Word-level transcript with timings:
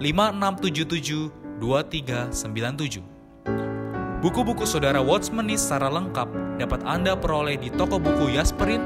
5677 0.00 1.28
2397. 1.60 3.04
Buku-buku 4.24 4.64
saudara 4.64 5.04
Watchmeni 5.04 5.60
secara 5.60 5.92
lengkap 5.92 6.56
dapat 6.56 6.80
Anda 6.88 7.12
peroleh 7.12 7.60
di 7.60 7.68
toko 7.76 8.00
buku 8.00 8.32
Yasmerin, 8.32 8.80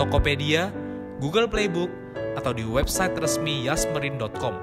Tokopedia, 0.00 0.72
Google 1.20 1.48
Playbook, 1.52 1.92
atau 2.40 2.56
di 2.56 2.64
website 2.64 3.12
resmi 3.20 3.68
yasmerin.com. 3.68 4.56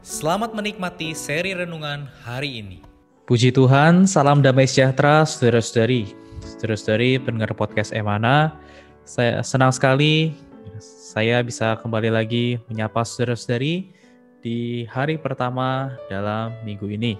Selamat 0.00 0.56
menikmati 0.56 1.12
seri 1.12 1.52
renungan 1.52 2.08
hari 2.24 2.64
ini. 2.64 2.80
Puji 3.28 3.52
Tuhan, 3.52 4.08
salam 4.08 4.40
damai 4.40 4.64
sejahtera 4.64 5.28
saudara-saudari. 5.28 6.08
Saudara-saudari 6.40 7.20
pendengar 7.20 7.52
podcast 7.52 7.92
Emana, 7.92 8.56
saya 9.04 9.44
senang 9.44 9.76
sekali 9.76 10.32
saya 10.80 11.44
bisa 11.44 11.76
kembali 11.84 12.08
lagi 12.12 12.56
menyapa 12.68 13.04
saudara-saudari 13.04 13.92
di 14.40 14.84
hari 14.88 15.16
pertama 15.16 15.96
dalam 16.08 16.52
minggu 16.64 16.88
ini. 16.90 17.16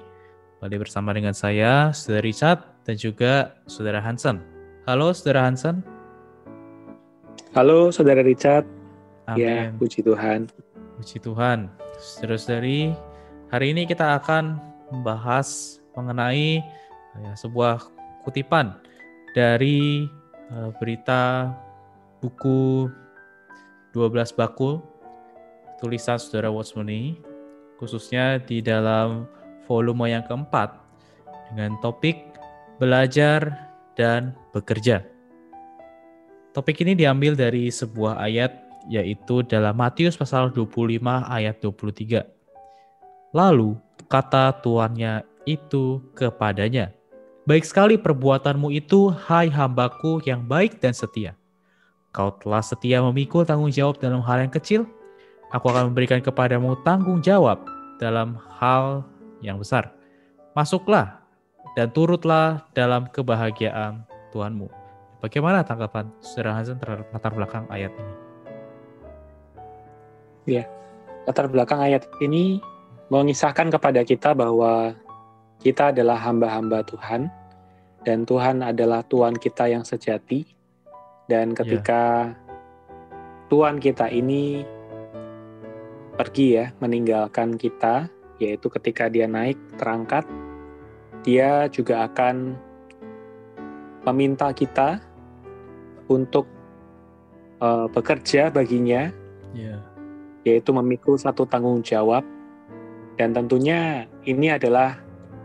Kembali 0.56 0.77
bersama 0.81 1.12
dengan 1.12 1.36
saya, 1.36 1.92
Saudara 1.92 2.25
Richard, 2.25 2.61
dan 2.89 2.97
juga 2.97 3.56
Saudara 3.69 4.00
Hansen. 4.00 4.41
Halo, 4.89 5.12
Saudara 5.12 5.45
Hansen. 5.45 5.84
Halo, 7.53 7.92
Saudara 7.92 8.25
Richard. 8.25 8.64
Amin. 9.28 9.42
Ya, 9.42 9.73
puji 9.77 10.00
Tuhan. 10.06 10.48
Puji 10.97 11.19
Tuhan. 11.20 11.69
Saudara-saudari, 11.97 12.92
hari 13.53 13.67
ini 13.73 13.89
kita 13.89 14.17
akan 14.20 14.61
membahas 14.92 15.80
mengenai 15.97 16.62
ya, 17.20 17.33
sebuah 17.34 17.83
kutipan 18.25 18.77
dari 19.34 20.08
uh, 20.53 20.70
berita 20.78 21.53
buku 22.20 22.89
12 23.92 24.36
bakul 24.36 24.84
tulisan 25.81 26.17
saudara 26.21 26.53
Watchmeni, 26.53 27.21
khususnya 27.81 28.41
di 28.41 28.65
dalam 28.65 29.29
volume 29.69 30.11
yang 30.11 30.25
keempat 30.25 30.73
dengan 31.51 31.77
topik 31.85 32.17
belajar 32.81 33.53
dan 33.97 34.36
bekerja. 34.53 35.05
Topik 36.53 36.81
ini 36.81 36.97
diambil 36.97 37.36
dari 37.36 37.69
sebuah 37.69 38.17
ayat 38.20 38.53
yaitu 38.89 39.42
dalam 39.45 39.77
Matius 39.77 40.17
pasal 40.17 40.48
25 40.55 41.03
ayat 41.27 41.59
23. 41.61 42.25
Lalu 43.35 43.77
kata 44.09 44.57
tuannya 44.63 45.27
itu 45.45 46.01
kepadanya, 46.15 46.97
Baik 47.47 47.63
sekali 47.63 47.95
perbuatanmu 47.95 48.75
itu, 48.75 49.07
hai 49.31 49.47
hambaku 49.47 50.19
yang 50.27 50.42
baik 50.42 50.83
dan 50.83 50.91
setia. 50.91 51.39
Kau 52.11 52.35
telah 52.42 52.59
setia 52.59 52.98
memikul 52.98 53.47
tanggung 53.47 53.70
jawab 53.70 54.03
dalam 54.03 54.19
hal 54.19 54.42
yang 54.42 54.51
kecil, 54.51 54.83
Aku 55.55 55.70
akan 55.70 55.95
memberikan 55.95 56.18
kepadamu 56.18 56.74
tanggung 56.83 57.23
jawab 57.23 57.62
dalam 58.02 58.34
hal 58.58 59.07
yang 59.39 59.62
besar. 59.62 59.95
Masuklah 60.58 61.23
dan 61.79 61.92
turutlah 61.95 62.67
dalam 62.74 63.07
kebahagiaan 63.12 64.02
Tuhanmu. 64.35 64.67
Bagaimana 65.23 65.62
tanggapan 65.62 66.11
Saudara 66.18 66.58
Hansen 66.58 66.80
terhadap 66.83 67.06
latar 67.14 67.33
belakang 67.33 67.64
ayat 67.70 67.92
ini? 67.95 68.14
Ya, 70.46 70.64
latar 71.27 71.46
belakang 71.46 71.79
ayat 71.83 72.06
ini 72.18 72.58
mengisahkan 73.11 73.70
kepada 73.70 74.02
kita 74.02 74.35
bahwa 74.35 74.95
kita 75.62 75.95
adalah 75.95 76.18
hamba-hamba 76.18 76.83
Tuhan 76.85 77.30
dan 78.06 78.23
Tuhan 78.23 78.62
adalah 78.62 79.02
Tuhan 79.06 79.35
kita 79.35 79.67
yang 79.67 79.83
sejati. 79.83 80.46
Dan 81.27 81.58
ketika 81.58 82.30
ya. 82.30 82.39
Tuhan 83.51 83.83
kita 83.83 84.06
ini 84.14 84.62
pergi 86.17 86.57
ya, 86.57 86.73
meninggalkan 86.81 87.61
kita, 87.61 88.09
yaitu 88.41 88.73
ketika 88.73 89.13
dia 89.13 89.29
naik 89.29 89.57
terangkat, 89.77 90.25
dia 91.23 91.69
juga 91.69 92.09
akan 92.09 92.57
meminta 94.09 94.49
kita 94.57 95.03
untuk 96.09 96.49
uh, 97.61 97.91
bekerja 97.93 98.49
baginya, 98.49 99.13
yeah. 99.53 99.83
yaitu 100.47 100.73
memikul 100.73 101.21
satu 101.21 101.45
tanggung 101.45 101.85
jawab, 101.85 102.25
dan 103.21 103.37
tentunya 103.37 104.09
ini 104.25 104.53
adalah 104.53 104.97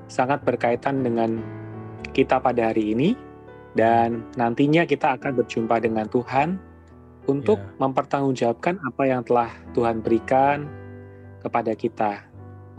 sangat 0.07 0.43
berkaitan 0.43 1.03
dengan 1.03 1.41
kita 2.11 2.39
pada 2.39 2.71
hari 2.71 2.93
ini, 2.95 3.15
dan 3.75 4.27
nantinya 4.35 4.83
kita 4.83 5.15
akan 5.15 5.31
berjumpa 5.41 5.79
dengan 5.79 6.05
Tuhan 6.11 6.70
untuk 7.29 7.61
yeah. 7.61 7.77
mempertanggungjawabkan 7.81 8.81
apa 8.81 9.03
yang 9.05 9.21
telah 9.21 9.49
Tuhan 9.77 10.01
berikan 10.01 10.65
kepada 11.41 11.73
kita. 11.77 12.25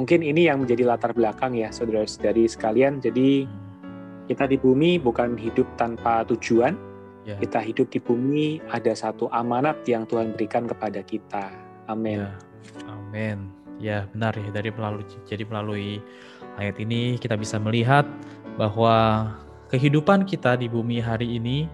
Mungkin 0.00 0.24
ini 0.24 0.48
yang 0.48 0.64
menjadi 0.64 0.88
latar 0.88 1.12
belakang 1.12 1.54
ya 1.54 1.68
saudara-saudari 1.70 2.48
sekalian. 2.48 2.98
Jadi 2.98 3.44
hmm. 3.46 4.26
kita 4.26 4.48
di 4.48 4.56
bumi 4.58 4.98
bukan 4.98 5.38
hidup 5.38 5.68
tanpa 5.78 6.26
tujuan. 6.26 6.74
Yeah. 7.22 7.38
Kita 7.38 7.62
hidup 7.62 7.86
di 7.94 8.02
bumi 8.02 8.58
ada 8.74 8.90
satu 8.98 9.30
amanat 9.30 9.86
yang 9.86 10.08
Tuhan 10.10 10.34
berikan 10.34 10.66
kepada 10.66 11.04
kita. 11.06 11.54
Amin. 11.86 12.26
Yeah. 12.26 12.34
Amin. 12.90 13.38
Ya 13.82 14.06
benar 14.14 14.38
ya 14.38 14.50
dari 14.54 14.70
melalui 14.70 15.02
jadi 15.26 15.42
melalui 15.42 15.98
ayat 16.54 16.78
ini 16.78 17.18
kita 17.18 17.34
bisa 17.34 17.58
melihat 17.58 18.06
bahwa 18.54 19.26
kehidupan 19.74 20.22
kita 20.28 20.54
di 20.54 20.70
bumi 20.70 21.02
hari 21.02 21.40
ini 21.40 21.66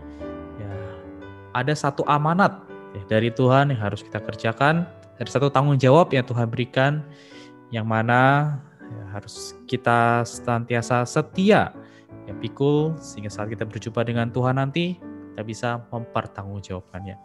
ada 1.59 1.75
satu 1.75 2.07
amanat 2.07 2.55
ya, 2.95 3.03
dari 3.19 3.35
Tuhan 3.35 3.75
yang 3.75 3.83
harus 3.83 4.07
kita 4.07 4.23
kerjakan, 4.23 4.87
ada 5.19 5.31
satu 5.31 5.51
tanggung 5.51 5.75
jawab 5.75 6.15
yang 6.15 6.23
Tuhan 6.23 6.47
berikan, 6.47 7.03
yang 7.75 7.85
mana 7.85 8.55
ya, 8.87 9.03
harus 9.19 9.59
kita 9.67 10.23
senantiasa 10.23 11.03
setia, 11.03 11.75
ya 12.31 12.33
pikul, 12.39 12.95
sehingga 13.03 13.29
saat 13.35 13.51
kita 13.51 13.67
berjumpa 13.67 14.07
dengan 14.07 14.31
Tuhan 14.31 14.63
nanti, 14.63 14.95
kita 15.35 15.43
bisa 15.43 15.69
mempertanggungjawabkannya. 15.91 17.19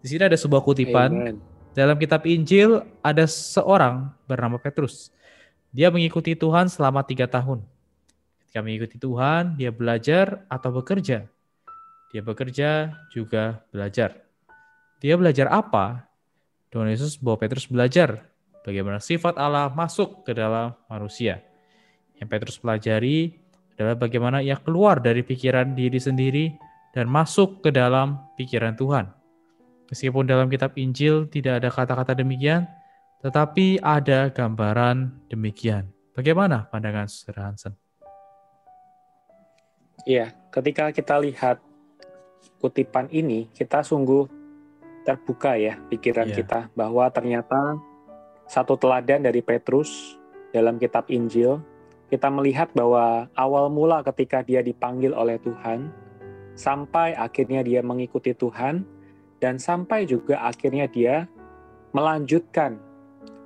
Di 0.00 0.06
sini 0.08 0.24
ada 0.24 0.36
sebuah 0.40 0.64
kutipan, 0.64 1.12
Amen. 1.12 1.36
dalam 1.76 2.00
kitab 2.00 2.24
Injil 2.24 2.80
ada 3.04 3.28
seorang 3.28 4.08
bernama 4.24 4.56
Petrus. 4.56 5.12
Dia 5.70 5.92
mengikuti 5.92 6.32
Tuhan 6.32 6.66
selama 6.72 7.04
tiga 7.04 7.28
tahun. 7.28 7.62
Ketika 8.42 8.64
mengikuti 8.64 8.96
Tuhan, 8.98 9.54
dia 9.54 9.70
belajar 9.70 10.42
atau 10.50 10.74
bekerja 10.74 11.30
dia 12.10 12.22
bekerja 12.26 12.90
juga 13.14 13.62
belajar. 13.70 14.18
Dia 14.98 15.14
belajar 15.14 15.46
apa? 15.48 16.10
Tuhan 16.70 16.90
Yesus 16.90 17.18
bawa 17.18 17.38
Petrus 17.38 17.66
belajar 17.66 18.30
bagaimana 18.66 18.98
sifat 19.02 19.38
Allah 19.38 19.70
masuk 19.70 20.26
ke 20.26 20.34
dalam 20.34 20.74
manusia. 20.90 21.42
Yang 22.18 22.28
Petrus 22.28 22.56
pelajari 22.58 23.34
adalah 23.74 23.96
bagaimana 23.96 24.44
ia 24.44 24.58
keluar 24.60 25.00
dari 25.00 25.24
pikiran 25.24 25.72
diri 25.72 25.96
sendiri 25.96 26.52
dan 26.92 27.08
masuk 27.08 27.62
ke 27.64 27.70
dalam 27.72 28.20
pikiran 28.36 28.76
Tuhan. 28.76 29.08
Meskipun 29.90 30.26
dalam 30.26 30.46
kitab 30.46 30.76
Injil 30.78 31.26
tidak 31.26 31.64
ada 31.64 31.68
kata-kata 31.72 32.14
demikian, 32.14 32.66
tetapi 33.24 33.82
ada 33.82 34.30
gambaran 34.30 35.26
demikian. 35.30 35.90
Bagaimana 36.14 36.68
pandangan 36.70 37.10
Saudara 37.10 37.50
Hansen? 37.50 37.74
Iya, 40.06 40.32
ketika 40.52 40.92
kita 40.94 41.18
lihat 41.18 41.69
kutipan 42.60 43.08
ini 43.12 43.48
kita 43.52 43.80
sungguh 43.80 44.28
terbuka 45.04 45.56
ya 45.56 45.80
pikiran 45.88 46.28
yeah. 46.28 46.36
kita 46.36 46.60
bahwa 46.76 47.08
ternyata 47.08 47.80
satu 48.50 48.74
teladan 48.74 49.22
dari 49.22 49.40
Petrus 49.46 50.18
dalam 50.50 50.76
kitab 50.82 51.06
Injil, 51.06 51.62
kita 52.10 52.26
melihat 52.26 52.74
bahwa 52.74 53.30
awal 53.38 53.70
mula 53.70 54.02
ketika 54.02 54.42
dia 54.42 54.58
dipanggil 54.58 55.14
oleh 55.14 55.38
Tuhan, 55.38 55.94
sampai 56.58 57.14
akhirnya 57.14 57.62
dia 57.62 57.78
mengikuti 57.86 58.34
Tuhan, 58.34 58.82
dan 59.38 59.62
sampai 59.62 60.04
juga 60.10 60.42
akhirnya 60.42 60.90
dia 60.90 61.30
melanjutkan 61.94 62.82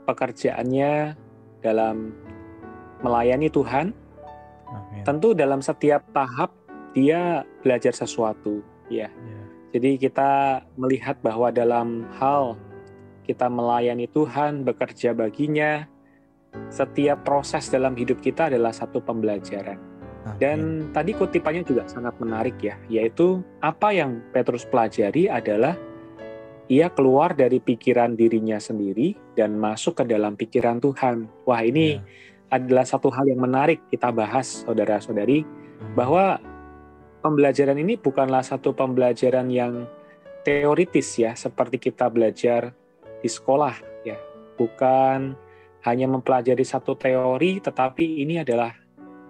pekerjaannya 0.09 1.13
dalam 1.61 2.17
melayani 3.05 3.53
Tuhan. 3.53 3.93
Amin. 4.73 5.05
Tentu 5.05 5.37
dalam 5.37 5.61
setiap 5.61 6.01
tahap 6.17 6.49
dia 6.97 7.45
belajar 7.61 7.93
sesuatu, 7.93 8.65
ya. 8.89 9.09
Ya. 9.09 9.41
Jadi 9.75 9.99
kita 9.99 10.63
melihat 10.79 11.19
bahwa 11.19 11.51
dalam 11.51 12.07
hal 12.15 12.55
kita 13.27 13.51
melayani 13.51 14.07
Tuhan, 14.07 14.63
bekerja 14.63 15.17
baginya, 15.17 15.89
setiap 16.71 17.27
proses 17.27 17.67
dalam 17.73 17.99
hidup 17.99 18.23
kita 18.23 18.47
adalah 18.53 18.71
satu 18.71 19.03
pembelajaran. 19.03 19.81
Amin. 20.25 20.39
Dan 20.39 20.59
tadi 20.95 21.13
kutipannya 21.13 21.67
juga 21.67 21.85
sangat 21.91 22.15
menarik 22.23 22.57
ya, 22.63 22.79
yaitu 22.87 23.43
apa 23.61 23.91
yang 23.93 24.23
Petrus 24.31 24.65
pelajari 24.65 25.27
adalah 25.27 25.75
ia 26.71 26.89
keluar 26.89 27.37
dari 27.37 27.61
pikiran 27.61 28.17
dirinya 28.17 28.57
sendiri 28.57 29.13
dan 29.37 29.59
masuk 29.61 30.01
ke 30.01 30.05
dalam 30.09 30.33
pikiran 30.39 30.81
Tuhan. 30.81 31.29
Wah, 31.45 31.61
ini 31.61 32.01
Ya. 32.01 32.05
adalah 32.57 32.87
satu 32.89 33.13
hal 33.13 33.29
yang 33.29 33.43
menarik 33.43 33.83
kita 33.93 34.09
bahas, 34.15 34.65
saudara-saudari, 34.65 35.45
Amin. 35.45 35.93
bahwa 35.93 36.41
pembelajaran 37.25 37.81
ini 37.81 37.97
bukanlah 37.97 38.45
satu 38.45 38.77
pembelajaran 38.77 39.49
yang 39.49 39.89
teoritis 40.45 41.17
ya, 41.17 41.33
seperti 41.33 41.81
kita 41.81 42.13
belajar 42.13 42.77
di 43.25 43.29
sekolah 43.33 44.05
ya. 44.05 44.21
Bukan 44.61 45.33
hanya 45.89 46.07
mempelajari 46.13 46.63
satu 46.69 46.93
teori, 47.01 47.65
tetapi 47.65 48.21
ini 48.21 48.45
adalah 48.45 48.77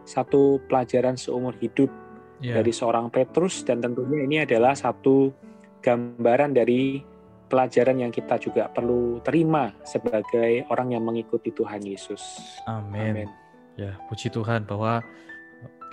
satu 0.02 0.58
pelajaran 0.66 1.14
seumur 1.14 1.54
hidup 1.62 2.02
Ya. 2.42 2.60
dari 2.60 2.74
seorang 2.74 3.08
Petrus 3.08 3.62
dan 3.64 3.80
tentunya 3.80 4.26
ini 4.26 4.36
adalah 4.42 4.74
satu 4.76 5.32
gambaran 5.80 6.52
dari 6.52 7.00
pelajaran 7.46 8.04
yang 8.04 8.12
kita 8.12 8.36
juga 8.36 8.68
perlu 8.68 9.22
terima 9.24 9.72
sebagai 9.86 10.66
orang 10.68 10.92
yang 10.92 11.06
mengikuti 11.06 11.54
Tuhan 11.54 11.80
Yesus. 11.86 12.20
Amin. 12.68 13.24
Amin. 13.24 13.28
Ya, 13.78 13.96
puji 14.10 14.28
Tuhan 14.28 14.66
bahwa 14.66 15.00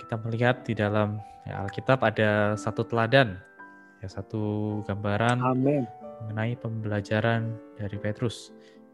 kita 0.02 0.18
melihat 0.18 0.66
di 0.66 0.74
dalam 0.74 1.22
ya, 1.46 1.62
Alkitab 1.62 2.02
ada 2.02 2.58
satu 2.58 2.82
teladan, 2.82 3.38
ya 4.02 4.08
satu 4.10 4.80
gambaran 4.84 5.38
Amin. 5.38 5.86
mengenai 6.22 6.58
pembelajaran 6.58 7.54
dari 7.78 7.96
Petrus. 8.02 8.50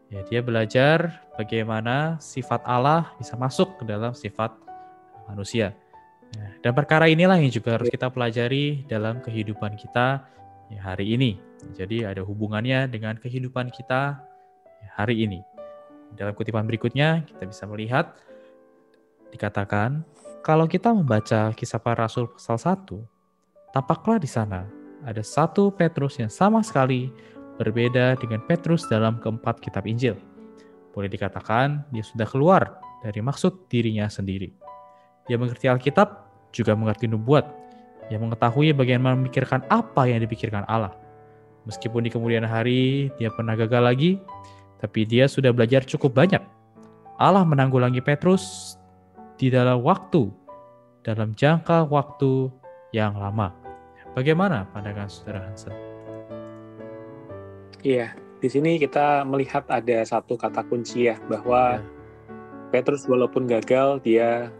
Ya, 0.09 0.25
dia 0.25 0.41
belajar 0.41 1.21
bagaimana 1.37 2.17
sifat 2.17 2.65
Allah 2.65 3.13
bisa 3.21 3.37
masuk 3.37 3.77
ke 3.81 3.83
dalam 3.85 4.13
sifat 4.13 4.53
manusia. 5.29 5.77
Ya, 6.33 6.47
dan 6.65 6.73
perkara 6.73 7.09
inilah 7.09 7.37
yang 7.37 7.53
juga 7.53 7.77
harus 7.77 7.89
kita 7.89 8.09
pelajari 8.09 8.85
dalam 8.89 9.21
kehidupan 9.21 9.77
kita 9.77 10.25
ya, 10.73 10.81
hari 10.81 11.13
ini. 11.13 11.37
Jadi 11.77 12.05
ada 12.05 12.25
hubungannya 12.25 12.89
dengan 12.89 13.17
kehidupan 13.21 13.69
kita 13.69 14.17
ya, 14.81 14.89
hari 14.97 15.25
ini. 15.25 15.41
Dalam 16.17 16.33
kutipan 16.33 16.65
berikutnya 16.65 17.21
kita 17.29 17.45
bisa 17.45 17.69
melihat 17.69 18.17
dikatakan 19.29 20.01
kalau 20.39 20.65
kita 20.65 20.95
membaca 20.95 21.51
kisah 21.51 21.79
para 21.83 22.07
rasul 22.07 22.31
pasal 22.31 22.55
1, 22.55 23.75
tampaklah 23.75 24.19
di 24.19 24.29
sana 24.29 24.65
ada 25.03 25.23
satu 25.23 25.71
Petrus 25.71 26.19
yang 26.19 26.31
sama 26.31 26.63
sekali 26.63 27.11
berbeda 27.59 28.15
dengan 28.19 28.39
Petrus 28.47 28.87
dalam 28.87 29.19
keempat 29.19 29.59
kitab 29.59 29.83
Injil. 29.83 30.15
Boleh 30.95 31.11
dikatakan 31.11 31.83
dia 31.91 32.03
sudah 32.03 32.27
keluar 32.27 32.79
dari 33.03 33.19
maksud 33.19 33.67
dirinya 33.67 34.07
sendiri. 34.07 34.51
Dia 35.27 35.35
mengerti 35.35 35.67
Alkitab, 35.67 36.07
juga 36.55 36.73
mengerti 36.73 37.05
nubuat. 37.05 37.45
Dia 38.09 38.17
mengetahui 38.17 38.73
bagaimana 38.73 39.13
memikirkan 39.13 39.61
apa 39.69 40.09
yang 40.09 40.23
dipikirkan 40.23 40.65
Allah. 40.65 40.95
Meskipun 41.67 42.07
di 42.07 42.09
kemudian 42.09 42.47
hari 42.47 43.13
dia 43.21 43.29
pernah 43.29 43.53
gagal 43.53 43.83
lagi, 43.85 44.11
tapi 44.81 45.05
dia 45.05 45.29
sudah 45.29 45.53
belajar 45.53 45.85
cukup 45.85 46.15
banyak. 46.15 46.41
Allah 47.19 47.43
menanggulangi 47.43 47.99
Petrus 47.99 48.78
di 49.39 49.47
dalam 49.47 49.79
waktu, 49.79 50.27
dalam 50.99 51.31
jangka 51.31 51.87
waktu 51.87 52.51
yang 52.91 53.15
lama. 53.15 53.55
Bagaimana 54.11 54.67
pandangan 54.75 55.07
saudara 55.07 55.47
Hansen? 55.47 55.71
Iya, 57.79 58.11
di 58.43 58.51
sini 58.51 58.75
kita 58.75 59.23
melihat 59.23 59.63
ada 59.71 60.03
satu 60.03 60.35
kata 60.35 60.67
kunci 60.67 61.07
ya 61.07 61.15
bahwa 61.31 61.79
Ya. 61.79 61.97
Petrus 62.69 63.07
walaupun 63.07 63.47
gagal 63.49 64.03
dia 64.03 64.51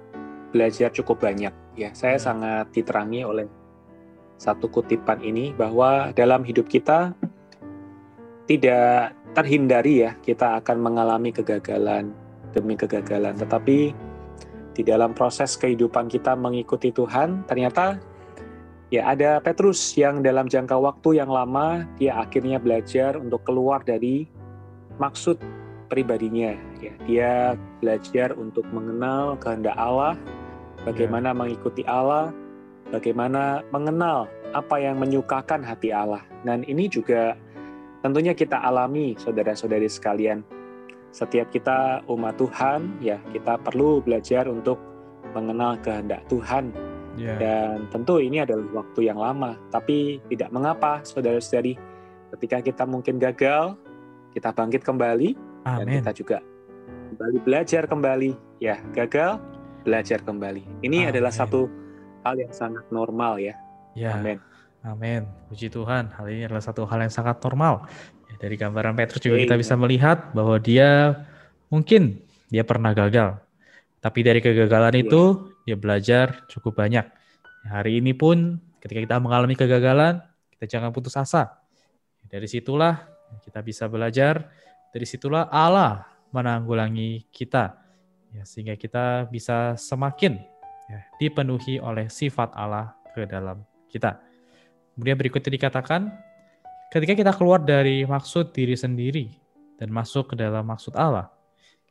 belajar 0.56 0.90
cukup 0.96 1.28
banyak. 1.28 1.52
Ya, 1.76 1.92
saya 1.92 2.16
Ya. 2.16 2.24
sangat 2.32 2.72
diterangi 2.72 3.22
oleh 3.28 3.46
satu 4.40 4.72
kutipan 4.72 5.20
ini 5.20 5.52
bahwa 5.52 6.16
dalam 6.16 6.42
hidup 6.48 6.72
kita 6.72 7.12
tidak 8.48 9.14
terhindari 9.36 10.08
ya 10.08 10.16
kita 10.24 10.58
akan 10.64 10.80
mengalami 10.80 11.30
kegagalan 11.36 12.16
demi 12.56 12.74
kegagalan, 12.74 13.38
tetapi 13.38 13.94
di 14.80 14.88
dalam 14.88 15.12
proses 15.12 15.60
kehidupan 15.60 16.08
kita 16.08 16.40
mengikuti 16.40 16.96
Tuhan 16.96 17.44
ternyata 17.52 18.00
ya 18.88 19.12
ada 19.12 19.44
Petrus 19.44 20.00
yang 20.00 20.24
dalam 20.24 20.48
jangka 20.48 20.80
waktu 20.80 21.20
yang 21.20 21.28
lama 21.28 21.84
dia 22.00 22.16
akhirnya 22.16 22.64
belajar 22.64 23.20
untuk 23.20 23.44
keluar 23.44 23.84
dari 23.84 24.32
maksud 24.96 25.36
pribadinya 25.90 26.54
ya. 26.80 26.94
Dia 27.10 27.34
belajar 27.82 28.38
untuk 28.38 28.64
mengenal 28.70 29.36
kehendak 29.42 29.76
Allah 29.76 30.16
bagaimana 30.86 31.36
mengikuti 31.36 31.82
Allah 31.84 32.32
bagaimana 32.94 33.66
mengenal 33.74 34.30
apa 34.54 34.80
yang 34.80 35.02
menyukakan 35.02 35.66
hati 35.66 35.92
Allah. 35.92 36.22
Dan 36.46 36.64
ini 36.64 36.88
juga 36.88 37.36
tentunya 38.06 38.32
kita 38.32 38.62
alami 38.64 39.18
saudara-saudari 39.20 39.90
sekalian 39.90 40.46
setiap 41.10 41.50
kita 41.50 42.06
umat 42.06 42.38
Tuhan 42.38 43.02
ya 43.02 43.18
kita 43.34 43.58
perlu 43.62 44.02
belajar 44.02 44.46
untuk 44.46 44.78
mengenal 45.34 45.78
kehendak 45.82 46.26
Tuhan 46.30 46.74
Ya, 47.20 47.36
dan 47.36 47.92
tentu 47.92 48.24
ini 48.24 48.40
adalah 48.40 48.64
waktu 48.84 49.12
yang 49.12 49.20
lama, 49.20 49.60
tapi 49.68 50.24
tidak 50.32 50.56
mengapa, 50.56 51.04
saudara-saudari, 51.04 51.76
ketika 52.38 52.64
kita 52.64 52.84
mungkin 52.88 53.20
gagal, 53.20 53.76
kita 54.32 54.56
bangkit 54.56 54.88
kembali, 54.88 55.36
dan 55.68 55.84
amin. 55.84 56.00
kita 56.00 56.12
juga 56.16 56.38
kembali 57.12 57.38
belajar 57.44 57.84
kembali. 57.92 58.32
Ya, 58.64 58.80
gagal, 58.96 59.36
belajar 59.84 60.24
kembali. 60.24 60.64
Ini 60.80 61.08
Amin. 61.08 61.12
adalah 61.12 61.32
satu 61.36 61.68
hal 62.24 62.40
yang 62.40 62.54
sangat 62.56 62.88
normal 62.88 63.36
ya. 63.44 63.56
Ya, 64.00 64.16
Amin. 64.16 64.40
amin. 64.88 65.28
Puji 65.52 65.68
Tuhan, 65.68 66.16
hal 66.16 66.26
ini 66.32 66.48
adalah 66.48 66.64
satu 66.64 66.88
hal 66.88 67.04
yang 67.04 67.12
sangat 67.12 67.44
normal. 67.44 67.84
Dari 68.40 68.56
gambaran 68.56 68.96
Petrus 68.96 69.20
juga 69.20 69.36
kita 69.36 69.60
Amen. 69.60 69.64
bisa 69.68 69.76
melihat 69.76 70.32
bahwa 70.32 70.56
dia 70.58 71.20
mungkin 71.68 72.24
dia 72.48 72.64
pernah 72.64 72.96
gagal. 72.96 73.36
Tapi 74.00 74.20
dari 74.24 74.40
kegagalan 74.40 74.96
Iya. 74.96 75.04
itu 75.04 75.24
dia 75.68 75.76
belajar 75.76 76.48
cukup 76.48 76.80
banyak. 76.80 77.04
Ya, 77.68 77.70
Hari 77.84 78.00
ini 78.00 78.16
pun 78.16 78.64
ketika 78.80 79.04
kita 79.04 79.18
mengalami 79.20 79.60
kegagalan, 79.60 80.24
kita 80.56 80.66
jangan 80.80 80.96
putus 80.96 81.20
asa. 81.20 81.60
Dari 82.32 82.48
situlah 82.48 83.04
kita 83.44 83.60
bisa 83.60 83.92
belajar, 83.92 84.48
dari 84.96 85.04
situlah 85.04 85.52
Allah 85.52 86.08
menanggulangi 86.32 87.28
kita. 87.30 87.76
Ya, 88.32 88.48
sehingga 88.48 88.80
kita 88.80 89.28
bisa 89.28 89.76
semakin 89.76 90.40
ya, 90.88 91.00
dipenuhi 91.20 91.82
oleh 91.84 92.08
sifat 92.08 92.56
Allah 92.56 92.96
ke 93.12 93.28
dalam 93.28 93.66
kita. 93.92 94.22
Kemudian 94.96 95.18
berikutnya 95.18 95.52
dikatakan, 95.52 96.14
ketika 96.90 97.14
kita 97.14 97.32
keluar 97.38 97.62
dari 97.62 98.02
maksud 98.04 98.50
diri 98.50 98.74
sendiri 98.74 99.30
dan 99.78 99.94
masuk 99.94 100.34
ke 100.34 100.36
dalam 100.36 100.66
maksud 100.66 100.98
Allah, 100.98 101.30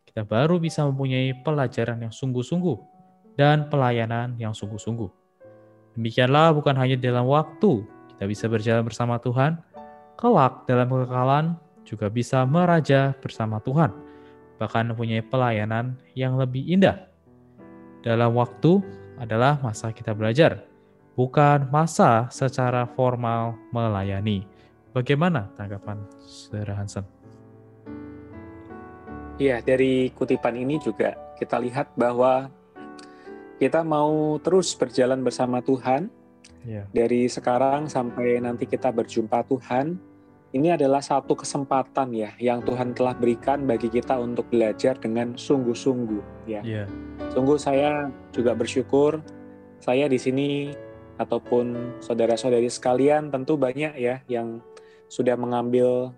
kita 0.03 0.27
baru 0.27 0.59
bisa 0.59 0.83
mempunyai 0.83 1.39
pelajaran 1.47 2.03
yang 2.03 2.11
sungguh-sungguh 2.11 2.79
dan 3.39 3.71
pelayanan 3.71 4.35
yang 4.37 4.51
sungguh-sungguh. 4.51 5.07
Demikianlah 5.95 6.51
bukan 6.55 6.75
hanya 6.75 6.99
dalam 6.99 7.31
waktu 7.31 7.87
kita 8.15 8.25
bisa 8.27 8.51
berjalan 8.51 8.83
bersama 8.83 9.23
Tuhan, 9.23 9.63
kelak 10.19 10.67
dalam 10.67 10.91
kekekalan 10.91 11.55
juga 11.87 12.11
bisa 12.11 12.43
meraja 12.43 13.15
bersama 13.23 13.63
Tuhan, 13.63 13.95
bahkan 14.59 14.91
mempunyai 14.91 15.23
pelayanan 15.23 15.95
yang 16.19 16.35
lebih 16.35 16.67
indah. 16.67 17.07
Dalam 18.03 18.35
waktu 18.35 18.83
adalah 19.23 19.63
masa 19.63 19.95
kita 19.95 20.11
belajar, 20.15 20.67
bukan 21.15 21.71
masa 21.71 22.27
secara 22.35 22.87
formal 22.99 23.55
melayani. 23.71 24.58
Bagaimana 24.99 25.47
tanggapan 25.55 26.03
Saudara 26.27 26.75
Hansen? 26.75 27.07
Iya, 29.39 29.63
dari 29.63 30.11
kutipan 30.11 30.59
ini 30.59 30.83
juga 30.83 31.15
kita 31.39 31.55
lihat 31.63 31.95
bahwa 31.95 32.51
kita 33.63 33.87
mau 33.87 34.43
terus 34.43 34.75
berjalan 34.75 35.23
bersama 35.23 35.63
Tuhan 35.63 36.11
Ya, 36.67 36.83
dari 36.91 37.31
sekarang 37.31 37.87
sampai 37.87 38.43
nanti 38.43 38.67
kita 38.67 38.91
berjumpa 38.91 39.47
Tuhan, 39.47 39.95
ini 40.51 40.75
adalah 40.75 40.99
satu 40.99 41.39
kesempatan 41.39 42.11
ya 42.11 42.35
yang 42.43 42.67
Tuhan 42.67 42.99
telah 42.99 43.15
berikan 43.15 43.63
bagi 43.63 43.87
kita 43.87 44.19
untuk 44.19 44.51
belajar 44.51 44.99
dengan 44.99 45.39
sungguh-sungguh 45.39 46.51
ya. 46.51 46.61
Iya. 46.67 46.85
Sungguh 47.31 47.55
saya 47.55 48.11
juga 48.35 48.59
bersyukur 48.59 49.23
saya 49.79 50.11
di 50.11 50.19
sini 50.19 50.75
ataupun 51.23 52.03
saudara-saudari 52.03 52.67
sekalian 52.67 53.31
tentu 53.31 53.55
banyak 53.55 53.95
ya 53.95 54.19
yang 54.27 54.59
sudah 55.09 55.35
mengambil 55.35 56.13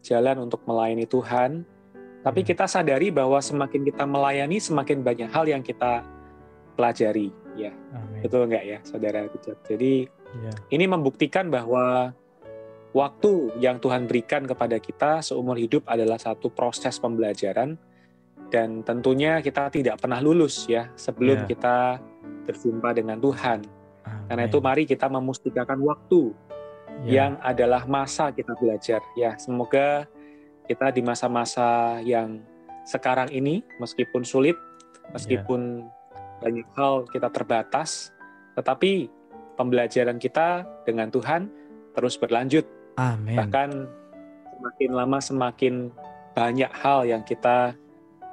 jalan 0.00 0.48
untuk 0.48 0.64
melayani 0.64 1.04
Tuhan. 1.04 1.64
Tapi 2.20 2.40
Hmm. 2.44 2.48
kita 2.52 2.64
sadari 2.68 3.08
bahwa 3.08 3.40
semakin 3.40 3.80
kita 3.84 4.04
melayani 4.04 4.60
semakin 4.60 5.00
banyak 5.00 5.28
hal 5.32 5.48
yang 5.48 5.64
kita 5.64 6.04
pelajari 6.76 7.32
ya. 7.56 7.72
Amin. 7.92 8.20
Betul 8.24 8.48
nggak 8.48 8.64
ya 8.64 8.78
saudara? 8.84 9.28
Jadi 9.64 10.08
Iya. 10.08 10.52
ini 10.72 10.84
membuktikan 10.88 11.48
bahwa 11.48 12.12
waktu 12.90 13.54
yang 13.60 13.78
Tuhan 13.80 14.04
berikan 14.10 14.44
kepada 14.44 14.76
kita 14.82 15.20
seumur 15.22 15.56
hidup 15.56 15.86
adalah 15.86 16.16
satu 16.18 16.50
proses 16.50 16.98
pembelajaran 16.98 17.76
dan 18.50 18.82
tentunya 18.82 19.38
kita 19.40 19.70
tidak 19.70 20.02
pernah 20.02 20.18
lulus 20.18 20.66
ya 20.66 20.90
sebelum 20.98 21.44
Iya. 21.44 21.48
kita 21.48 21.76
berjumpa 22.50 22.90
dengan 22.96 23.16
Tuhan. 23.22 23.62
Karena 24.26 24.42
Amin. 24.46 24.50
itu 24.50 24.58
mari 24.58 24.82
kita 24.88 25.06
memustikakan 25.06 25.78
waktu 25.86 26.34
Iya. 27.00 27.12
yang 27.16 27.32
adalah 27.40 27.88
masa 27.88 28.28
kita 28.28 28.52
belajar 28.60 29.00
ya. 29.16 29.32
Semoga 29.40 30.04
kita 30.68 30.92
di 30.92 31.00
masa-masa 31.00 31.98
yang 32.04 32.44
sekarang 32.84 33.32
ini 33.32 33.64
meskipun 33.80 34.22
sulit, 34.22 34.56
meskipun 35.16 35.88
banyak 36.40 36.66
hal 36.76 37.08
kita 37.08 37.28
terbatas, 37.32 38.12
tetapi 38.56 39.08
pembelajaran 39.56 40.20
kita 40.20 40.64
dengan 40.84 41.08
Tuhan 41.08 41.48
terus 41.96 42.20
berlanjut. 42.20 42.64
Amin. 43.00 43.36
Bahkan 43.36 43.70
semakin 44.56 44.90
lama 44.92 45.18
semakin 45.18 45.74
banyak 46.36 46.70
hal 46.70 47.08
yang 47.08 47.22
kita 47.24 47.74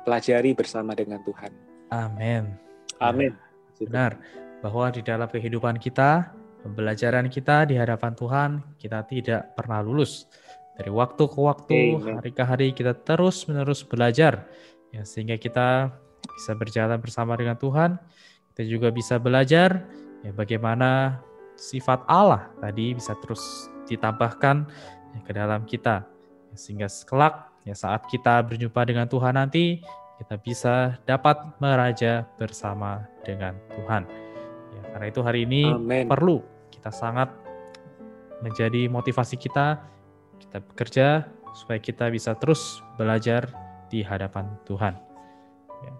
pelajari 0.03 0.55
bersama 0.55 0.95
dengan 0.95 1.19
Tuhan. 1.23 1.51
Amin. 1.91 2.55
Amin. 2.99 3.31
Benar, 3.77 4.17
bahwa 4.63 4.89
di 4.89 5.05
dalam 5.05 5.29
kehidupan 5.29 5.77
kita, 5.77 6.33
pembelajaran 6.67 7.31
kita 7.31 7.63
di 7.63 7.79
hadapan 7.79 8.11
Tuhan, 8.11 8.49
kita 8.75 9.07
tidak 9.07 9.55
pernah 9.55 9.79
lulus. 9.79 10.27
Dari 10.75 10.91
waktu 10.91 11.23
ke 11.25 11.39
waktu, 11.39 11.79
Amen. 11.95 12.19
hari 12.19 12.31
ke 12.35 12.43
hari, 12.43 12.67
kita 12.75 12.91
terus-menerus 12.91 13.87
belajar. 13.87 14.45
Ya, 14.91 15.07
sehingga 15.07 15.39
kita 15.39 15.95
bisa 16.35 16.51
berjalan 16.53 16.99
bersama 16.99 17.39
dengan 17.39 17.55
Tuhan. 17.55 17.95
Kita 18.53 18.61
juga 18.67 18.91
bisa 18.91 19.17
belajar 19.17 19.87
ya, 20.21 20.35
bagaimana 20.35 21.23
sifat 21.57 22.05
Allah 22.05 22.53
tadi 22.61 22.93
bisa 22.93 23.17
terus 23.17 23.71
ditambahkan 23.89 24.69
ya, 25.17 25.19
ke 25.23 25.31
dalam 25.33 25.65
kita. 25.65 26.05
Ya, 26.51 26.55
sehingga 26.59 26.91
kelak, 27.07 27.49
ya, 27.65 27.73
saat 27.73 28.05
kita 28.11 28.43
berjumpa 28.45 28.85
dengan 28.85 29.09
Tuhan 29.09 29.33
nanti, 29.33 29.81
kita 30.21 30.35
bisa 30.37 30.99
dapat 31.09 31.41
meraja 31.57 32.27
bersama 32.37 33.01
dengan 33.25 33.57
Tuhan. 33.73 34.05
Ya, 34.77 34.81
karena 34.93 35.05
itu 35.09 35.21
hari 35.25 35.49
ini 35.49 35.73
Amin. 35.73 36.05
perlu 36.05 36.56
kita 36.87 37.03
sangat 37.03 37.27
menjadi 38.39 38.87
motivasi 38.87 39.35
kita 39.35 39.75
kita 40.39 40.63
bekerja 40.71 41.27
supaya 41.51 41.83
kita 41.83 42.07
bisa 42.07 42.31
terus 42.39 42.79
belajar 42.95 43.51
di 43.91 43.99
hadapan 43.99 44.47
Tuhan. 44.63 44.95
Ya. 45.83 45.93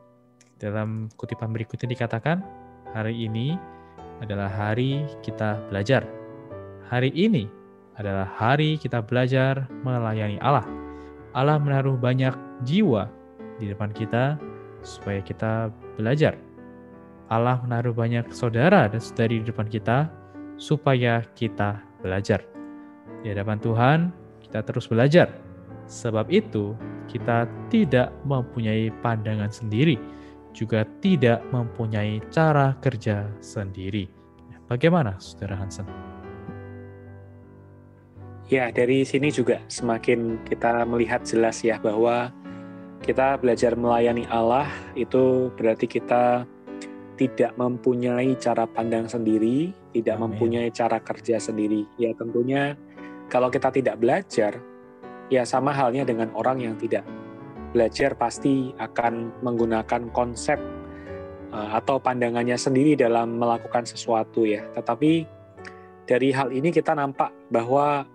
Dalam 0.64 1.12
kutipan 1.20 1.52
berikutnya 1.52 1.92
dikatakan, 1.92 2.40
hari 2.96 3.28
ini 3.28 3.60
adalah 4.24 4.48
hari 4.48 5.04
kita 5.20 5.60
belajar. 5.68 6.08
Hari 6.88 7.12
ini 7.12 7.52
adalah 8.00 8.24
hari 8.24 8.80
kita 8.80 9.04
belajar 9.04 9.68
melayani 9.84 10.40
Allah. 10.40 10.64
Allah 11.36 11.60
menaruh 11.60 12.00
banyak 12.00 12.32
jiwa 12.64 13.12
di 13.60 13.68
depan 13.68 13.92
kita 13.92 14.40
supaya 14.88 15.20
kita 15.20 15.68
belajar. 16.00 16.40
Allah 17.28 17.60
menaruh 17.60 17.92
banyak 17.92 18.32
saudara 18.32 18.88
dan 18.88 19.04
saudari 19.04 19.44
di 19.44 19.52
depan 19.52 19.68
kita 19.68 20.08
supaya 20.58 21.22
kita 21.38 21.80
belajar. 22.02 22.44
Di 23.22 23.34
hadapan 23.34 23.58
Tuhan, 23.62 24.00
kita 24.42 24.66
terus 24.66 24.90
belajar. 24.90 25.32
Sebab 25.88 26.28
itu, 26.34 26.76
kita 27.08 27.48
tidak 27.72 28.12
mempunyai 28.28 28.92
pandangan 29.00 29.50
sendiri, 29.50 29.96
juga 30.52 30.84
tidak 31.00 31.40
mempunyai 31.54 32.20
cara 32.34 32.76
kerja 32.84 33.30
sendiri. 33.40 34.12
Bagaimana, 34.68 35.16
Saudara 35.24 35.56
Hansen? 35.56 35.88
Ya, 38.52 38.72
dari 38.72 39.04
sini 39.04 39.32
juga 39.32 39.64
semakin 39.72 40.44
kita 40.48 40.84
melihat 40.88 41.24
jelas 41.24 41.64
ya 41.64 41.80
bahwa 41.80 42.32
kita 43.04 43.36
belajar 43.40 43.76
melayani 43.76 44.24
Allah 44.32 44.68
itu 44.96 45.52
berarti 45.56 45.88
kita 45.88 46.48
tidak 47.18 47.58
mempunyai 47.58 48.38
cara 48.38 48.70
pandang 48.70 49.10
sendiri, 49.10 49.74
tidak 49.92 50.22
Amin. 50.22 50.32
mempunyai 50.32 50.70
cara 50.70 51.02
kerja 51.02 51.42
sendiri. 51.42 51.84
Ya 51.98 52.14
tentunya 52.14 52.78
kalau 53.28 53.50
kita 53.50 53.74
tidak 53.74 53.98
belajar, 53.98 54.62
ya 55.28 55.44
sama 55.44 55.74
halnya 55.74 56.06
dengan 56.06 56.30
orang 56.38 56.62
yang 56.62 56.76
tidak 56.78 57.04
belajar 57.76 58.16
pasti 58.16 58.72
akan 58.80 59.44
menggunakan 59.44 60.14
konsep 60.16 60.56
uh, 61.52 61.76
atau 61.76 62.00
pandangannya 62.00 62.56
sendiri 62.56 62.96
dalam 62.96 63.42
melakukan 63.42 63.84
sesuatu 63.84 64.48
ya. 64.48 64.64
Tetapi 64.72 65.12
dari 66.08 66.32
hal 66.32 66.54
ini 66.56 66.72
kita 66.72 66.96
nampak 66.96 67.34
bahwa 67.52 68.08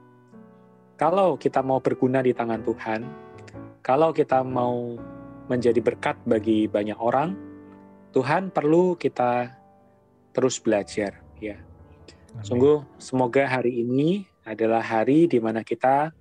kalau 0.97 1.37
kita 1.37 1.61
mau 1.61 1.82
berguna 1.82 2.23
di 2.23 2.32
tangan 2.32 2.62
Tuhan, 2.62 3.00
kalau 3.82 4.14
kita 4.14 4.40
mau 4.47 4.94
menjadi 5.50 5.82
berkat 5.82 6.16
bagi 6.25 6.71
banyak 6.71 6.97
orang, 6.97 7.51
Tuhan 8.12 8.52
perlu 8.52 8.95
kita 9.00 9.57
terus 10.37 10.61
belajar 10.61 11.25
ya. 11.40 11.57
Amin. 11.57 12.45
Sungguh 12.45 12.85
semoga 13.00 13.49
hari 13.49 13.81
ini 13.81 14.28
adalah 14.45 14.85
hari 14.85 15.25
di 15.25 15.40
mana 15.40 15.64
kita 15.64 16.12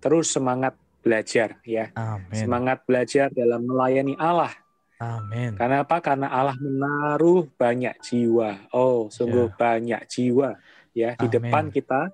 terus 0.00 0.32
semangat 0.32 0.76
belajar 1.04 1.60
ya. 1.68 1.92
Amin. 1.92 2.32
Semangat 2.32 2.88
belajar 2.88 3.28
dalam 3.28 3.68
melayani 3.68 4.16
Allah. 4.16 4.56
Amin. 4.96 5.52
Karena 5.52 5.84
apa? 5.84 6.00
Karena 6.00 6.32
Allah 6.32 6.56
menaruh 6.56 7.44
banyak 7.60 7.92
jiwa. 8.00 8.72
Oh, 8.72 9.12
sungguh 9.12 9.52
banyak 9.52 10.00
jiwa 10.08 10.56
ya 10.96 11.12
di 11.12 11.28
Amin. 11.28 11.34
depan 11.36 11.64
kita 11.68 12.08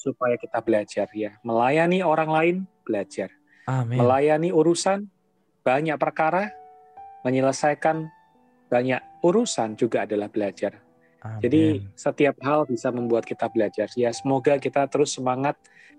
supaya 0.00 0.40
kita 0.40 0.56
belajar 0.64 1.06
ya. 1.12 1.36
Melayani 1.44 2.00
orang 2.00 2.30
lain 2.32 2.56
belajar. 2.88 3.28
Amin. 3.68 4.00
Melayani 4.00 4.48
urusan 4.56 5.04
banyak 5.60 6.00
perkara, 6.00 6.48
menyelesaikan 7.28 8.08
banyak 8.70 9.02
urusan 9.26 9.74
juga 9.74 10.06
adalah 10.06 10.30
belajar. 10.30 10.78
Amin. 11.20 11.42
Jadi 11.44 11.62
setiap 11.98 12.38
hal 12.40 12.64
bisa 12.64 12.88
membuat 12.88 13.26
kita 13.28 13.50
belajar. 13.52 13.90
Ya, 13.98 14.14
semoga 14.14 14.56
kita 14.56 14.88
terus 14.88 15.12
semangat 15.12 15.58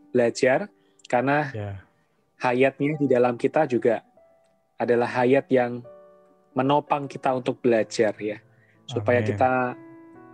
belajar 0.09 0.71
karena 1.05 1.51
ya. 1.53 1.71
hayatnya 2.41 2.97
di 2.97 3.07
dalam 3.11 3.37
kita 3.37 3.69
juga 3.69 4.01
adalah 4.81 5.05
hayat 5.21 5.45
yang 5.53 5.85
menopang 6.57 7.05
kita 7.05 7.35
untuk 7.37 7.61
belajar 7.61 8.15
ya. 8.17 8.41
Supaya 8.89 9.21
Amin. 9.21 9.29
kita 9.29 9.51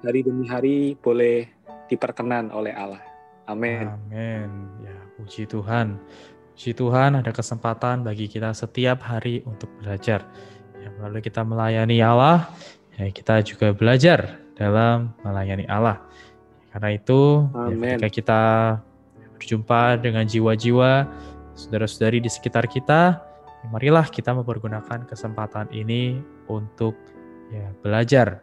hari 0.07 0.19
demi 0.23 0.45
hari 0.47 0.77
boleh 0.95 1.49
diperkenan 1.91 2.53
oleh 2.53 2.71
Allah. 2.71 3.03
Amin. 3.47 3.91
Amin. 3.91 4.49
Ya, 4.83 4.97
puji 5.19 5.47
Tuhan. 5.51 5.99
Puji 6.55 6.73
Tuhan 6.73 7.19
ada 7.19 7.31
kesempatan 7.31 8.01
bagi 8.01 8.25
kita 8.31 8.55
setiap 8.55 9.03
hari 9.03 9.43
untuk 9.45 9.69
belajar. 9.77 10.25
Melalui 10.97 11.21
kita 11.21 11.45
melayani 11.45 12.01
Allah, 12.01 12.49
ya, 12.97 13.09
kita 13.13 13.45
juga 13.45 13.71
belajar 13.71 14.41
dalam 14.57 15.13
melayani 15.21 15.69
Allah. 15.69 16.01
Karena 16.73 16.89
itu, 16.97 17.45
ya, 17.53 17.97
ketika 17.97 18.09
kita 18.09 18.41
berjumpa 19.37 20.01
dengan 20.01 20.25
jiwa-jiwa 20.25 21.05
saudara-saudari 21.53 22.21
di 22.21 22.29
sekitar 22.29 22.65
kita, 22.65 23.21
ya, 23.61 23.65
marilah 23.69 24.09
kita 24.09 24.33
mempergunakan 24.33 25.05
kesempatan 25.05 25.69
ini 25.69 26.17
untuk 26.49 26.97
ya, 27.53 27.69
belajar 27.85 28.41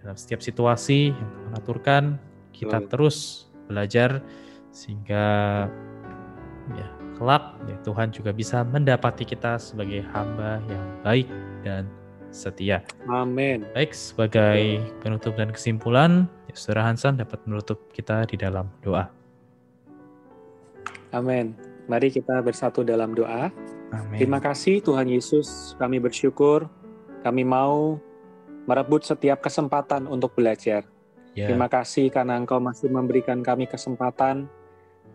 dalam 0.00 0.16
setiap 0.16 0.40
situasi 0.40 1.12
yang 1.12 1.28
Tuhan 1.36 1.54
aturkan. 1.60 2.04
Kita 2.50 2.80
Betul. 2.80 2.90
terus 2.92 3.16
belajar 3.68 4.20
sehingga 4.72 5.24
ya 6.76 6.99
kelak 7.20 7.60
ya 7.68 7.76
Tuhan 7.84 8.08
juga 8.08 8.32
bisa 8.32 8.64
mendapati 8.64 9.28
kita 9.28 9.60
sebagai 9.60 10.00
hamba 10.16 10.56
yang 10.72 10.86
baik 11.04 11.28
dan 11.60 11.84
setia. 12.32 12.80
Amin. 13.10 13.68
Baik, 13.76 13.92
sebagai 13.92 14.80
penutup 15.04 15.36
dan 15.36 15.52
kesimpulan, 15.52 16.30
ya, 16.48 16.54
Saudara 16.56 16.88
Hansan 16.88 17.20
dapat 17.20 17.42
menutup 17.44 17.90
kita 17.92 18.24
di 18.24 18.40
dalam 18.40 18.70
doa. 18.80 19.12
Amin. 21.12 21.52
Mari 21.90 22.08
kita 22.08 22.38
bersatu 22.40 22.86
dalam 22.86 23.12
doa. 23.12 23.50
Amin. 23.90 24.16
Terima 24.16 24.38
kasih 24.38 24.80
Tuhan 24.80 25.10
Yesus, 25.10 25.74
kami 25.76 25.98
bersyukur 25.98 26.70
kami 27.20 27.44
mau 27.44 28.00
merebut 28.64 29.04
setiap 29.04 29.44
kesempatan 29.44 30.08
untuk 30.08 30.32
belajar. 30.32 30.88
Ya, 31.36 31.46
Terima 31.46 31.70
kasih 31.70 32.10
karena 32.10 32.34
Engkau 32.40 32.58
masih 32.58 32.90
memberikan 32.90 33.38
kami 33.44 33.70
kesempatan 33.70 34.50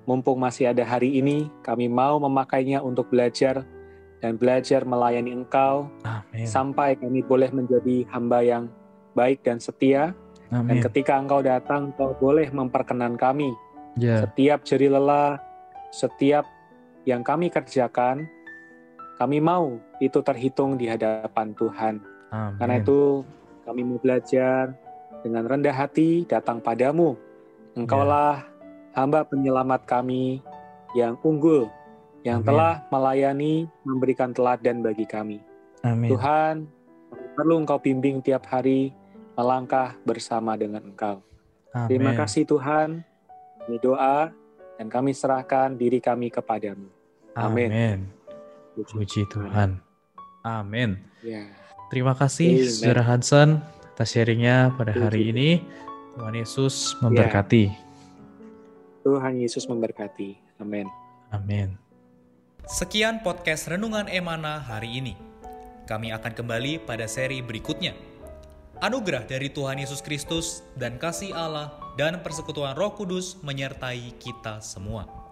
mumpung 0.05 0.37
masih 0.37 0.71
ada 0.71 0.85
hari 0.85 1.17
ini, 1.19 1.49
kami 1.65 1.89
mau 1.89 2.21
memakainya 2.21 2.81
untuk 2.81 3.09
belajar 3.09 3.65
dan 4.21 4.37
belajar 4.41 4.85
melayani 4.85 5.33
Engkau 5.33 5.89
Amin. 6.05 6.45
sampai 6.47 6.97
kami 6.97 7.21
boleh 7.21 7.51
menjadi 7.51 8.05
hamba 8.09 8.41
yang 8.41 8.63
baik 9.13 9.41
dan 9.45 9.61
setia. 9.61 10.13
Dan 10.49 10.77
Amin. 10.77 10.81
ketika 10.81 11.17
Engkau 11.17 11.41
datang, 11.41 11.91
Engkau 11.91 12.13
boleh 12.17 12.47
memperkenan 12.53 13.17
kami. 13.17 13.51
Ya. 13.97 14.23
Setiap 14.25 14.61
jeri 14.65 14.87
lelah, 14.89 15.41
setiap 15.89 16.45
yang 17.05 17.25
kami 17.25 17.49
kerjakan, 17.49 18.29
kami 19.17 19.41
mau 19.41 19.77
itu 20.01 20.19
terhitung 20.21 20.77
di 20.77 20.89
hadapan 20.89 21.53
Tuhan. 21.57 21.95
Amin. 22.29 22.57
Karena 22.61 22.75
itu 22.81 23.25
kami 23.65 23.81
mau 23.81 23.97
belajar 23.97 24.73
dengan 25.25 25.43
rendah 25.49 25.73
hati 25.73 26.29
datang 26.29 26.61
padamu. 26.61 27.17
Engkaulah 27.75 28.54
hamba 28.95 29.27
penyelamat 29.27 29.83
kami 29.83 30.39
yang 30.95 31.19
unggul, 31.21 31.67
yang 32.23 32.39
Amin. 32.39 32.47
telah 32.47 32.73
melayani, 32.89 33.67
memberikan 33.83 34.31
teladan 34.31 34.79
bagi 34.79 35.03
kami. 35.03 35.43
Amin. 35.83 36.09
Tuhan, 36.15 36.65
perlu 37.35 37.61
Engkau 37.61 37.77
bimbing 37.77 38.23
tiap 38.23 38.47
hari 38.47 38.95
melangkah 39.35 39.99
bersama 40.07 40.55
dengan 40.55 40.81
Engkau. 40.81 41.19
Amin. 41.75 41.87
Terima 41.91 42.15
kasih 42.15 42.47
Tuhan. 42.47 43.03
Kami 43.61 43.77
doa 43.83 44.31
dan 44.79 44.87
kami 44.87 45.11
serahkan 45.11 45.75
diri 45.75 45.99
kami 45.99 46.31
kepadamu. 46.31 46.87
Amin. 47.35 47.69
Amin. 47.69 47.99
Puji 48.79 48.91
Puji 48.95 49.21
Tuhan. 49.27 49.83
Amin. 50.47 50.95
Ya. 51.19 51.51
Terima 51.91 52.15
kasih 52.15 52.63
Amen. 52.63 52.71
Saudara 52.71 53.03
Hansen 53.03 53.59
atas 53.91 54.15
sharingnya 54.15 54.71
pada 54.79 54.95
hari 54.95 55.35
ini. 55.35 55.49
Tuhan 56.15 56.31
Yesus 56.31 56.95
memberkati. 57.03 57.84
Tuhan 59.05 59.37
Yesus 59.37 59.69
memberkati. 59.69 60.33
Amin. 60.57 60.89
Amin. 61.29 61.77
Sekian 62.65 63.21
podcast 63.21 63.69
Renungan 63.69 64.09
Emana 64.09 64.57
hari 64.57 64.97
ini. 64.97 65.13
Kami 65.85 66.09
akan 66.09 66.33
kembali 66.33 66.81
pada 66.89 67.05
seri 67.05 67.45
berikutnya. 67.45 67.93
Anugerah 68.81 69.29
dari 69.29 69.53
Tuhan 69.53 69.77
Yesus 69.77 70.01
Kristus 70.01 70.65
dan 70.73 70.97
kasih 70.97 71.37
Allah 71.37 71.77
dan 72.01 72.25
persekutuan 72.25 72.73
Roh 72.73 72.97
Kudus 72.97 73.37
menyertai 73.45 74.17
kita 74.17 74.57
semua. 74.65 75.24